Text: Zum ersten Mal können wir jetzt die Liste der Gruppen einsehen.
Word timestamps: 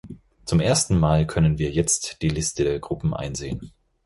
Zum 0.45 0.61
ersten 0.61 0.97
Mal 0.97 1.27
können 1.27 1.59
wir 1.59 1.69
jetzt 1.69 2.23
die 2.23 2.29
Liste 2.29 2.63
der 2.63 2.79
Gruppen 2.79 3.13
einsehen. 3.13 3.71